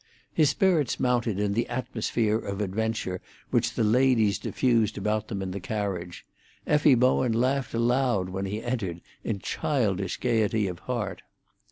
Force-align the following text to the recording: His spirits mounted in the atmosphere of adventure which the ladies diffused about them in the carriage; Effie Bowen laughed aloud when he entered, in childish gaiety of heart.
His 0.33 0.49
spirits 0.49 0.99
mounted 0.99 1.39
in 1.39 1.53
the 1.53 1.67
atmosphere 1.69 2.39
of 2.39 2.59
adventure 2.59 3.21
which 3.51 3.75
the 3.75 3.83
ladies 3.83 4.39
diffused 4.39 4.97
about 4.97 5.27
them 5.27 5.43
in 5.43 5.51
the 5.51 5.59
carriage; 5.59 6.25
Effie 6.65 6.95
Bowen 6.95 7.33
laughed 7.33 7.75
aloud 7.75 8.29
when 8.29 8.45
he 8.47 8.63
entered, 8.63 9.01
in 9.23 9.37
childish 9.37 10.17
gaiety 10.17 10.65
of 10.65 10.79
heart. 10.89 11.21